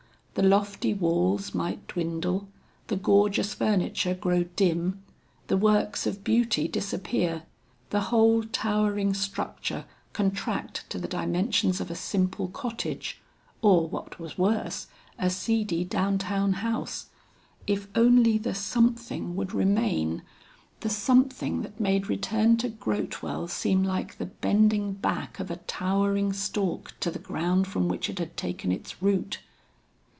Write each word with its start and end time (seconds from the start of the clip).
The 0.33 0.47
lofty 0.47 0.93
walls 0.93 1.53
might 1.53 1.87
dwindle, 1.87 2.47
the 2.87 2.95
gorgeous 2.95 3.53
furniture 3.53 4.13
grow 4.15 4.45
dim, 4.45 5.03
the 5.47 5.57
works 5.57 6.07
of 6.07 6.23
beauty 6.23 6.69
disappear, 6.69 7.43
the 7.89 7.99
whole 8.03 8.43
towering 8.43 9.13
structure 9.13 9.83
contract 10.13 10.85
to 10.89 10.97
the 10.97 11.09
dimensions 11.09 11.81
of 11.81 11.91
a 11.91 11.95
simple 11.95 12.47
cottage 12.47 13.19
or 13.61 13.85
what 13.89 14.19
was 14.19 14.37
worse, 14.37 14.87
a 15.19 15.29
seedy 15.29 15.83
down 15.83 16.17
town 16.17 16.53
house, 16.53 17.07
if 17.67 17.89
only 17.93 18.37
the 18.37 18.55
something 18.55 19.35
would 19.35 19.53
remain, 19.53 20.23
the 20.79 20.89
something 20.89 21.61
that 21.61 21.77
made 21.77 22.07
return 22.09 22.55
to 22.55 22.69
Grotewell 22.69 23.49
seem 23.49 23.83
like 23.83 24.17
the 24.17 24.27
bending 24.27 24.93
back 24.93 25.41
of 25.41 25.51
a 25.51 25.57
towering 25.57 26.31
stalk 26.31 26.93
to 27.01 27.11
the 27.11 27.19
ground 27.19 27.67
from 27.67 27.89
which 27.89 28.09
it 28.09 28.17
had 28.17 28.37
taken 28.37 28.71
its 28.71 29.01
root. 29.01 29.39